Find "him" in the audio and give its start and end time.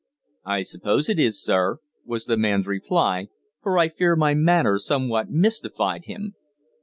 6.05-6.33